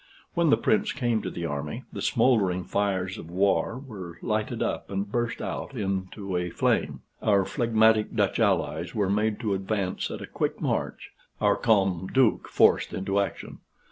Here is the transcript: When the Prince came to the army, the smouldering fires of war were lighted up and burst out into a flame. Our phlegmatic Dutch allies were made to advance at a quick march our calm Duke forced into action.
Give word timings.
When 0.33 0.49
the 0.49 0.57
Prince 0.57 0.93
came 0.93 1.21
to 1.21 1.29
the 1.29 1.45
army, 1.45 1.83
the 1.93 2.01
smouldering 2.01 2.63
fires 2.63 3.19
of 3.19 3.29
war 3.29 3.77
were 3.77 4.17
lighted 4.23 4.63
up 4.63 4.89
and 4.89 5.11
burst 5.11 5.43
out 5.43 5.75
into 5.75 6.35
a 6.37 6.49
flame. 6.49 7.01
Our 7.21 7.45
phlegmatic 7.45 8.15
Dutch 8.15 8.39
allies 8.39 8.95
were 8.95 9.11
made 9.11 9.39
to 9.41 9.53
advance 9.53 10.09
at 10.09 10.19
a 10.23 10.25
quick 10.25 10.59
march 10.59 11.11
our 11.39 11.55
calm 11.55 12.07
Duke 12.11 12.47
forced 12.47 12.95
into 12.95 13.19
action. 13.19 13.59